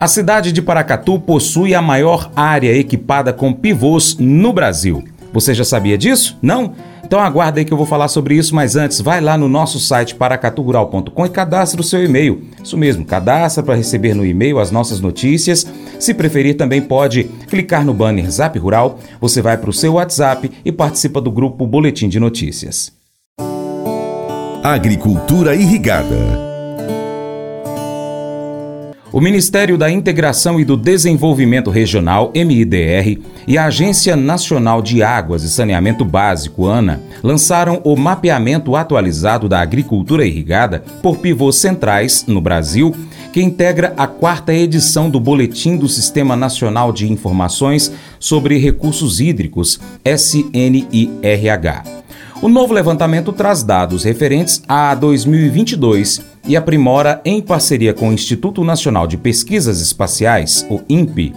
[0.00, 5.02] A cidade de Paracatu possui a maior área equipada com pivôs no Brasil.
[5.32, 6.38] Você já sabia disso?
[6.40, 6.72] Não?
[7.04, 9.80] Então aguarda aí que eu vou falar sobre isso, mas antes vai lá no nosso
[9.80, 12.44] site paracaturural.com e cadastre o seu e-mail.
[12.62, 15.66] Isso mesmo, cadastra para receber no e-mail as nossas notícias.
[15.98, 20.48] Se preferir, também pode clicar no banner Zap Rural, você vai para o seu WhatsApp
[20.64, 22.92] e participa do grupo Boletim de Notícias.
[24.62, 26.47] Agricultura Irrigada
[29.12, 35.42] o Ministério da Integração e do Desenvolvimento Regional, MIDR, e a Agência Nacional de Águas
[35.42, 42.40] e Saneamento Básico, ANA, lançaram o mapeamento atualizado da agricultura irrigada por pivôs centrais no
[42.40, 42.94] Brasil,
[43.32, 49.80] que integra a quarta edição do Boletim do Sistema Nacional de Informações sobre Recursos Hídricos,
[50.04, 51.82] SNIRH.
[52.40, 58.64] O novo levantamento traz dados referentes a 2022 e aprimora, em parceria com o Instituto
[58.64, 61.34] Nacional de Pesquisas Espaciais, o INPE,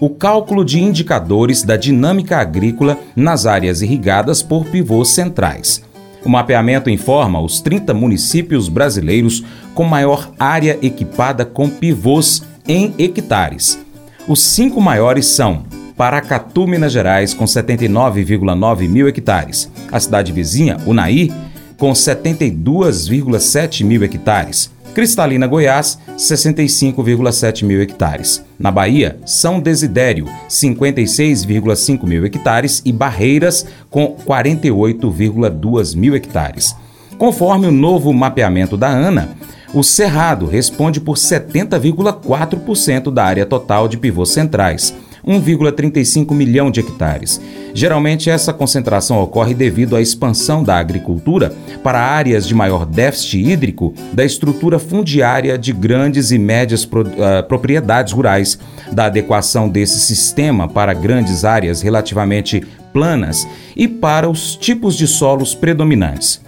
[0.00, 5.82] o cálculo de indicadores da dinâmica agrícola nas áreas irrigadas por pivôs centrais.
[6.24, 13.78] O mapeamento informa os 30 municípios brasileiros com maior área equipada com pivôs em hectares.
[14.26, 15.62] Os cinco maiores são
[15.96, 19.70] Paracatu, Minas Gerais, com 79,9 mil hectares.
[19.90, 21.32] A cidade vizinha, Unaí,
[21.78, 24.70] com 72,7 mil hectares.
[24.94, 28.44] Cristalina, Goiás, 65,7 mil hectares.
[28.58, 36.74] Na Bahia, São Desidério, 56,5 mil hectares e Barreiras, com 48,2 mil hectares.
[37.16, 39.28] Conforme o novo mapeamento da ANA,
[39.72, 44.92] o Cerrado responde por 70,4% da área total de pivôs centrais
[45.28, 47.38] 1,35 milhão de hectares.
[47.74, 53.92] Geralmente, essa concentração ocorre devido à expansão da agricultura para áreas de maior déficit hídrico
[54.12, 58.58] da estrutura fundiária de grandes e médias uh, propriedades rurais,
[58.90, 62.62] da adequação desse sistema para grandes áreas relativamente
[62.92, 66.40] planas e para os tipos de solos predominantes.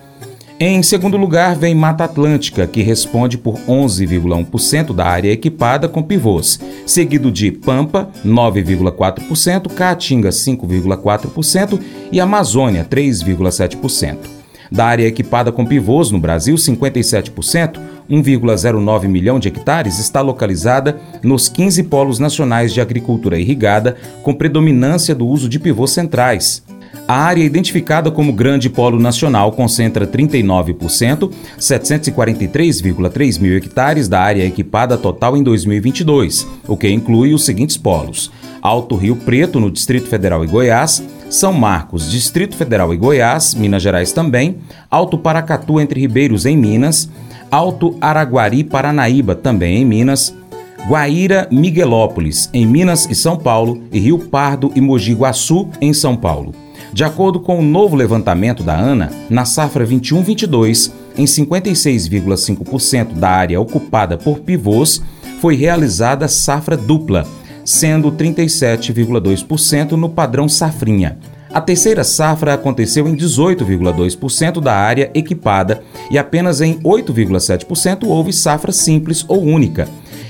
[0.62, 6.60] Em segundo lugar, vem Mata Atlântica, que responde por 11,1% da área equipada com pivôs,
[6.84, 11.80] seguido de Pampa, 9,4%, Caatinga, 5,4%
[12.12, 14.18] e Amazônia, 3,7%.
[14.70, 21.48] Da área equipada com pivôs no Brasil, 57%, 1,09 milhão de hectares, está localizada nos
[21.48, 26.62] 15 polos nacionais de agricultura irrigada, com predominância do uso de pivôs centrais.
[27.06, 34.96] A área identificada como Grande Polo Nacional concentra 39%, 743,3 mil hectares da área equipada
[34.96, 38.30] total em 2022, o que inclui os seguintes polos:
[38.62, 43.82] Alto Rio Preto, no Distrito Federal e Goiás, São Marcos, Distrito Federal e Goiás, Minas
[43.82, 44.58] Gerais também,
[44.88, 47.10] Alto Paracatu, entre Ribeiros, em Minas,
[47.50, 50.32] Alto Araguari, Paranaíba, também em Minas,
[50.86, 56.16] Guaíra, Miguelópolis, em Minas e São Paulo, e Rio Pardo e Mogi Guaçu, em São
[56.16, 56.54] Paulo.
[56.92, 63.60] De acordo com o novo levantamento da ANA, na safra 21-22, em 56,5% da área
[63.60, 65.00] ocupada por pivôs,
[65.40, 67.26] foi realizada safra dupla,
[67.64, 71.18] sendo 37,2% no padrão safrinha.
[71.52, 78.70] A terceira safra aconteceu em 18,2% da área equipada e apenas em 8,7% houve safra
[78.70, 79.88] simples ou única.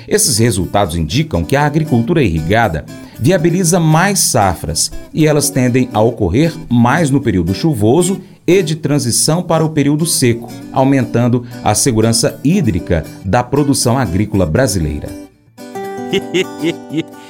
[0.08, 2.84] Esses resultados indicam que a agricultura irrigada
[3.20, 9.42] viabiliza mais safras e elas tendem a ocorrer mais no período chuvoso e de transição
[9.42, 15.08] para o período seco, aumentando a segurança hídrica da produção agrícola brasileira.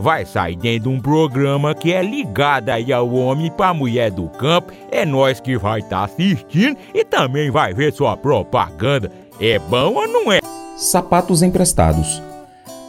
[0.00, 4.28] vai sair dentro de um programa que é ligado aí ao homem para mulher do
[4.28, 4.72] campo.
[4.90, 9.12] É nós que vai estar tá assistindo e também vai ver sua propaganda.
[9.38, 10.40] É bom ou não é?
[10.76, 12.22] Sapatos emprestados.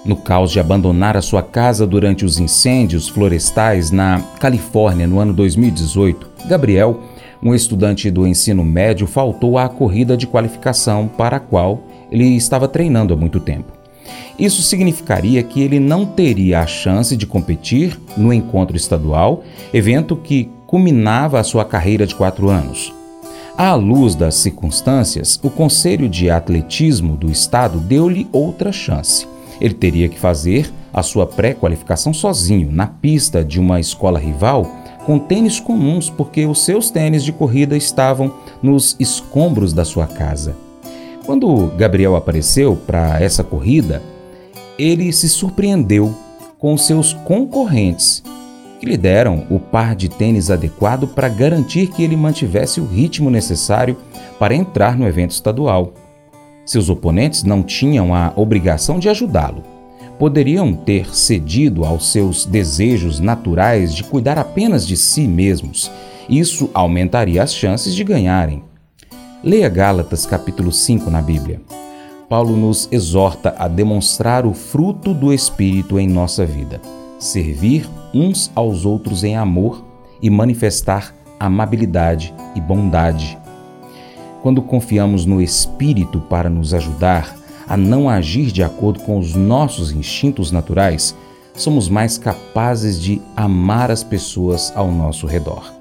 [0.05, 5.33] No caos de abandonar a sua casa durante os incêndios florestais na Califórnia no ano
[5.33, 7.01] 2018, Gabriel,
[7.43, 12.67] um estudante do ensino médio, faltou à corrida de qualificação para a qual ele estava
[12.67, 13.80] treinando há muito tempo.
[14.37, 19.43] Isso significaria que ele não teria a chance de competir no encontro estadual,
[19.73, 22.93] evento que culminava a sua carreira de quatro anos.
[23.57, 29.27] À luz das circunstâncias, o Conselho de Atletismo do Estado deu-lhe outra chance.
[29.59, 34.65] Ele teria que fazer a sua pré-qualificação sozinho, na pista de uma escola rival,
[35.05, 40.55] com tênis comuns, porque os seus tênis de corrida estavam nos escombros da sua casa.
[41.31, 44.01] Quando Gabriel apareceu para essa corrida,
[44.77, 46.13] ele se surpreendeu
[46.59, 48.21] com seus concorrentes,
[48.81, 53.29] que lhe deram o par de tênis adequado para garantir que ele mantivesse o ritmo
[53.29, 53.95] necessário
[54.37, 55.93] para entrar no evento estadual.
[56.65, 59.63] Seus oponentes não tinham a obrigação de ajudá-lo.
[60.19, 65.89] Poderiam ter cedido aos seus desejos naturais de cuidar apenas de si mesmos.
[66.27, 68.69] Isso aumentaria as chances de ganharem.
[69.43, 71.59] Leia Gálatas capítulo 5 na Bíblia.
[72.29, 76.79] Paulo nos exorta a demonstrar o fruto do Espírito em nossa vida,
[77.17, 79.83] servir uns aos outros em amor
[80.21, 83.35] e manifestar amabilidade e bondade.
[84.43, 87.35] Quando confiamos no Espírito para nos ajudar
[87.67, 91.15] a não agir de acordo com os nossos instintos naturais,
[91.55, 95.80] somos mais capazes de amar as pessoas ao nosso redor.